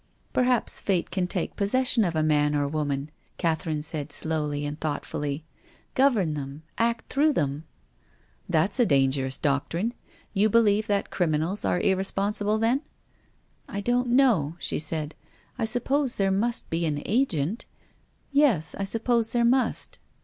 [0.33, 4.79] "Perhaps Fate can take possession of a man or a woman," Catherine said slowly and
[4.81, 5.45] thought fully,"
[5.93, 7.65] govern them, act through them.""
[8.49, 9.93] That's a dangerous doctrine.
[10.33, 12.81] You believe that criminals are irresponsible then?""
[13.69, 15.13] I don't know," she said."
[15.59, 17.67] I suppose there must be an agent.
[18.31, 19.99] Yes, I suppose there must."